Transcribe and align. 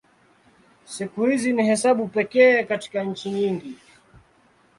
Siku 0.85 1.25
hizi 1.25 1.53
ni 1.53 1.63
hesabu 1.65 2.07
pekee 2.07 2.63
katika 2.63 3.03
nchi 3.03 3.29
nyingi. 3.29 3.77